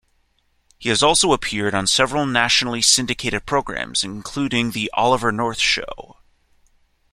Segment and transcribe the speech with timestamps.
[0.79, 6.17] He has also appeared on several nationally syndicated programs including the "Oliver North Show".